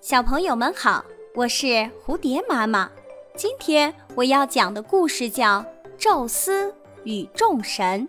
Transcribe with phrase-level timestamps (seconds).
[0.00, 1.04] 小朋友们好，
[1.34, 1.66] 我是
[2.04, 2.90] 蝴蝶妈妈。
[3.34, 5.60] 今天我要讲的故事叫
[5.96, 8.06] 《宙斯与众神》。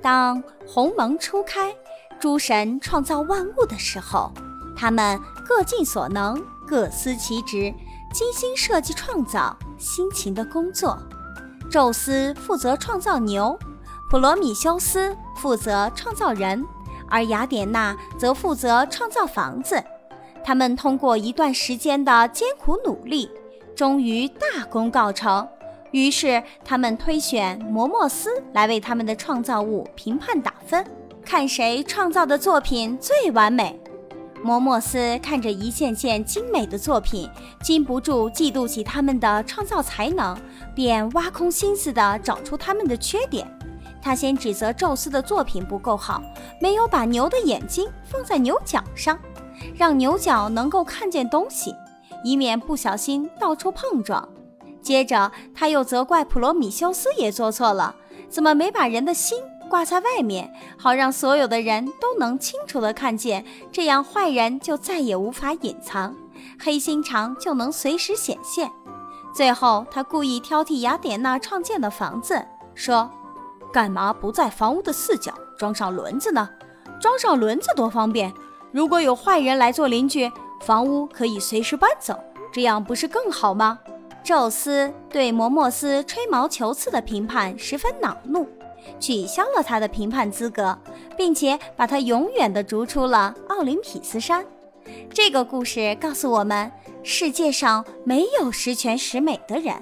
[0.00, 1.76] 当鸿蒙初开，
[2.18, 4.32] 诸神创造万物的时候，
[4.76, 7.74] 他们各尽所能，各司其职，
[8.14, 10.98] 精心设计创造，辛勤的工作。
[11.70, 13.58] 宙斯负责创造牛，
[14.08, 16.64] 普罗米修斯负责创造人，
[17.10, 19.82] 而雅典娜则负责创造房子。
[20.44, 23.30] 他们通过一段时间的艰苦努力，
[23.74, 25.46] 终于大功告成。
[25.90, 30.84] 于是，他们推选摩莫斯来为他们的创造物评判打分，
[31.24, 33.78] 看谁创造的作品最完美。
[34.42, 37.28] 摩莫斯看着一件件精美的作品，
[37.60, 40.36] 禁不住嫉妒起他们的创造才能，
[40.74, 43.57] 便挖空心思地找出他们的缺点。
[44.00, 46.22] 他先指责宙斯的作品不够好，
[46.60, 49.18] 没有把牛的眼睛放在牛角上，
[49.76, 51.74] 让牛角能够看见东西，
[52.24, 54.28] 以免不小心到处碰撞。
[54.80, 57.94] 接着，他又责怪普罗米修斯也做错了，
[58.28, 66.14] 怎么没把人的心挂在外面，好让所有的人都能清楚地看见，这样坏人就再也无法隐藏，
[66.58, 68.70] 黑心肠就能随时显现。
[69.34, 73.10] 最后，他故意挑剔雅典娜创建的房子，说
[73.72, 76.48] ：“干嘛不在房屋的四角装上轮子呢？
[77.00, 78.32] 装上轮子多方便，
[78.72, 80.30] 如果有坏人来做邻居，
[80.62, 82.18] 房屋可以随时搬走，
[82.52, 83.78] 这样不是更好吗？”
[84.24, 88.46] 宙斯对摩莫斯吹毛求疵的评判十分恼怒，
[89.00, 90.76] 取消了他的评判资格，
[91.16, 94.44] 并且把他永远地逐出了奥林匹斯山。
[95.14, 96.70] 这个故事告诉我们，
[97.02, 99.74] 世界上没有十全十美的人，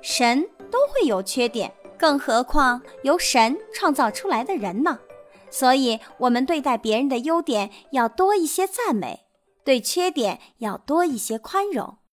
[0.00, 1.70] 神都会有缺点，
[2.02, 4.98] 更何况由神创造出来的人呢？
[5.52, 9.20] 所以，我们对待别人的优点要多一些赞美，
[9.62, 11.98] 对缺点要多一些宽容。